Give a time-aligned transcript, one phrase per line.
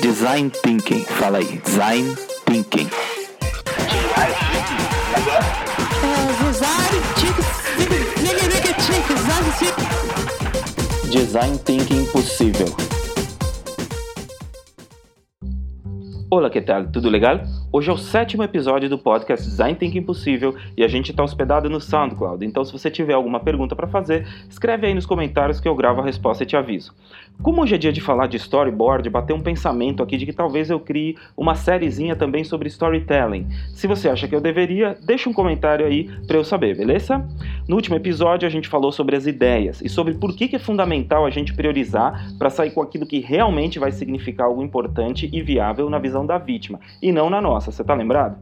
[0.00, 1.04] Design Thinking.
[1.04, 1.60] Fala aí.
[1.64, 2.16] Design
[2.46, 2.88] Thinking.
[11.10, 12.66] Design Thinking possível.
[16.30, 16.90] Olá, que tal?
[16.90, 17.40] Tudo legal?
[17.72, 21.70] Hoje é o sétimo episódio do podcast Design Thinking Impossível e a gente está hospedado
[21.70, 22.44] no SoundCloud.
[22.44, 26.00] Então, se você tiver alguma pergunta para fazer, escreve aí nos comentários que eu gravo
[26.00, 26.92] a resposta e te aviso.
[27.40, 30.68] Como hoje é dia de falar de storyboard, bater um pensamento aqui de que talvez
[30.68, 33.46] eu crie uma sériezinha também sobre storytelling.
[33.72, 37.24] Se você acha que eu deveria, deixa um comentário aí para eu saber, beleza?
[37.70, 40.58] No último episódio, a gente falou sobre as ideias e sobre por que, que é
[40.58, 45.40] fundamental a gente priorizar para sair com aquilo que realmente vai significar algo importante e
[45.40, 48.38] viável na visão da vítima e não na nossa você tá lembrado?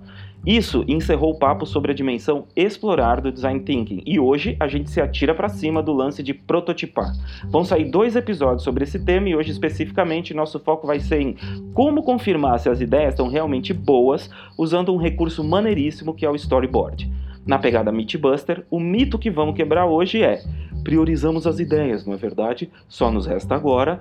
[0.46, 4.88] Isso encerrou o papo sobre a dimensão explorar do design thinking e hoje a gente
[4.88, 7.12] se atira para cima do lance de prototipar.
[7.50, 11.36] Vão sair dois episódios sobre esse tema e hoje especificamente nosso foco vai ser em
[11.74, 16.34] como confirmar se as ideias estão realmente boas usando um recurso maneiríssimo que é o
[16.34, 17.27] storyboard.
[17.48, 20.42] Na pegada Mythbuster, o mito que vamos quebrar hoje é
[20.84, 22.70] priorizamos as ideias, não é verdade?
[22.86, 24.00] Só nos resta agora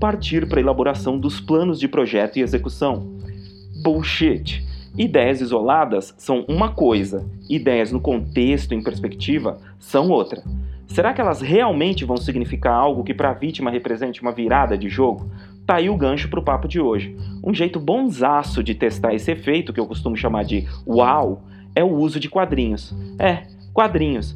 [0.00, 3.20] partir para a elaboração dos planos de projeto e execução
[3.82, 4.64] bullshit.
[4.96, 10.42] Ideias isoladas são uma coisa, ideias no contexto, em perspectiva, são outra.
[10.86, 14.88] Será que elas realmente vão significar algo que para a vítima represente uma virada de
[14.88, 15.30] jogo?
[15.66, 17.14] Tá aí o gancho para o papo de hoje.
[17.44, 21.42] Um jeito bonzaço de testar esse efeito, que eu costumo chamar de uau,
[21.76, 22.92] é o uso de quadrinhos.
[23.18, 24.34] É, quadrinhos.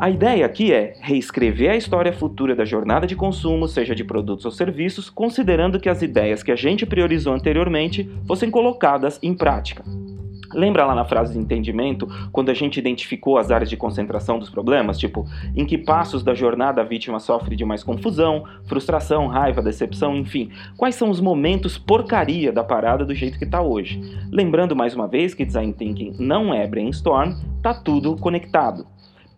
[0.00, 4.46] A ideia aqui é reescrever a história futura da jornada de consumo, seja de produtos
[4.46, 9.84] ou serviços, considerando que as ideias que a gente priorizou anteriormente fossem colocadas em prática.
[10.54, 14.50] Lembra lá na frase de entendimento, quando a gente identificou as áreas de concentração dos
[14.50, 14.98] problemas?
[14.98, 20.16] Tipo, em que passos da jornada a vítima sofre de mais confusão, frustração, raiva, decepção,
[20.16, 20.50] enfim.
[20.76, 24.00] Quais são os momentos porcaria da parada do jeito que está hoje?
[24.30, 28.86] Lembrando mais uma vez que Design Thinking não é brainstorm, tá tudo conectado.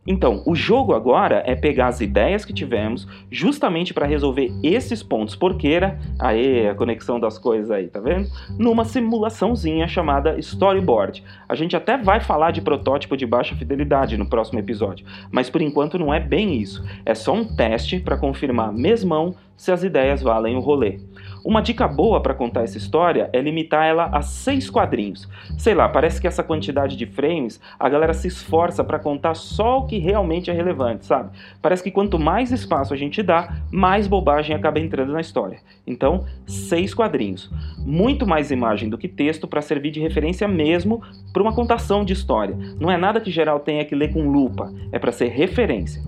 [0.06, 5.34] Então, o jogo agora é pegar as ideias que tivemos justamente para resolver esses pontos
[5.34, 8.28] porqueira, aê, a conexão das coisas aí, tá vendo?
[8.58, 11.24] Numa simulaçãozinha chamada storyboard.
[11.48, 15.62] A gente até vai falar de protótipo de baixa fidelidade no próximo episódio, mas por
[15.62, 16.84] enquanto não é bem isso.
[17.06, 20.98] É só um teste para confirmar mesmão se as ideias valem o rolê.
[21.44, 25.28] Uma dica boa para contar essa história é limitar ela a seis quadrinhos.
[25.58, 29.80] Sei lá, parece que essa quantidade de frames a galera se esforça para contar só
[29.80, 31.36] o que realmente é relevante, sabe?
[31.60, 35.58] Parece que quanto mais espaço a gente dá, mais bobagem acaba entrando na história.
[35.86, 37.50] Então, seis quadrinhos.
[37.78, 42.14] Muito mais imagem do que texto para servir de referência mesmo para uma contação de
[42.14, 42.56] história.
[42.80, 46.02] Não é nada que geral tenha que ler com lupa, é para ser referência.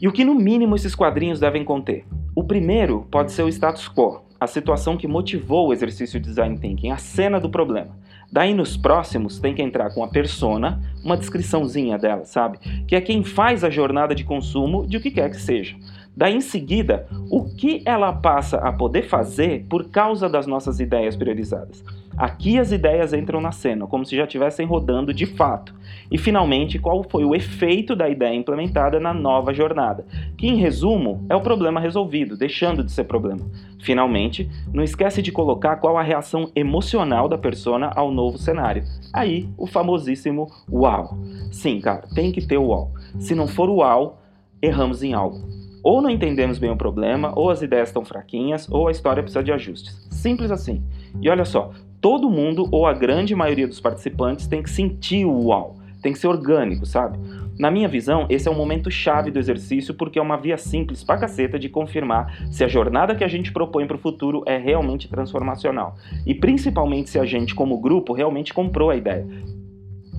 [0.00, 2.04] E o que no mínimo esses quadrinhos devem conter?
[2.36, 6.58] O primeiro pode ser o status quo, a situação que motivou o exercício de design
[6.58, 7.96] thinking, a cena do problema.
[8.30, 12.58] Daí nos próximos tem que entrar com a persona, uma descriçãozinha dela, sabe?
[12.86, 15.76] Que é quem faz a jornada de consumo de o que quer que seja.
[16.14, 21.16] Daí em seguida, o que ela passa a poder fazer por causa das nossas ideias
[21.16, 21.82] priorizadas.
[22.16, 25.74] Aqui as ideias entram na cena, como se já estivessem rodando de fato.
[26.10, 30.06] E finalmente, qual foi o efeito da ideia implementada na nova jornada,
[30.36, 33.42] que em resumo é o problema resolvido, deixando de ser problema.
[33.80, 38.84] Finalmente, não esquece de colocar qual a reação emocional da persona ao novo cenário.
[39.12, 41.18] Aí, o famosíssimo uau.
[41.52, 42.92] Sim, cara, tem que ter o uau.
[43.18, 44.22] Se não for uau,
[44.62, 45.38] erramos em algo.
[45.82, 49.44] Ou não entendemos bem o problema, ou as ideias estão fraquinhas, ou a história precisa
[49.44, 49.94] de ajustes.
[50.10, 50.82] Simples assim.
[51.20, 51.70] E olha só,
[52.00, 56.18] todo mundo ou a grande maioria dos participantes tem que sentir o uau, tem que
[56.18, 57.18] ser orgânico, sabe?
[57.58, 61.02] Na minha visão, esse é o momento chave do exercício porque é uma via simples
[61.02, 64.58] pra caceta de confirmar se a jornada que a gente propõe para o futuro é
[64.58, 65.96] realmente transformacional.
[66.26, 69.26] E principalmente se a gente, como grupo, realmente comprou a ideia.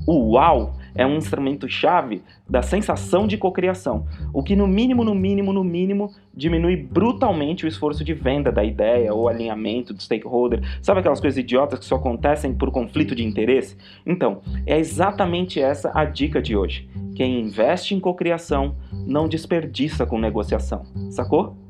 [0.07, 5.13] O uau é um instrumento chave da sensação de cocriação, o que no mínimo, no
[5.13, 10.61] mínimo, no mínimo diminui brutalmente o esforço de venda da ideia ou alinhamento do stakeholder.
[10.81, 13.77] Sabe aquelas coisas idiotas que só acontecem por conflito de interesse?
[14.05, 16.89] Então, é exatamente essa a dica de hoje.
[17.15, 20.83] Quem investe em cocriação não desperdiça com negociação.
[21.09, 21.66] Sacou?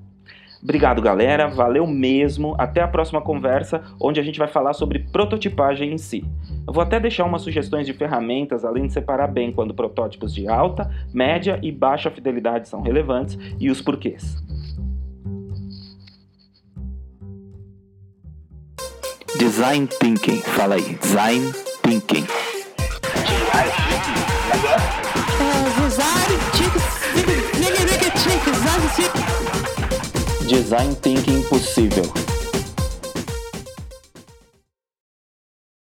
[0.62, 1.48] Obrigado, galera.
[1.48, 2.56] Valeu mesmo.
[2.57, 6.25] Até a próxima conversa, onde a gente vai falar sobre prototipagem em si.
[6.65, 10.48] Eu vou até deixar umas sugestões de ferramentas, além de separar bem quando protótipos de
[10.48, 14.44] alta, média e baixa fidelidade são relevantes e os porquês.
[19.38, 20.39] Design Thinking.
[20.39, 20.98] Fala aí.
[21.00, 21.53] Design
[21.83, 22.25] Thinking.
[30.67, 32.37] Design Thinking possível.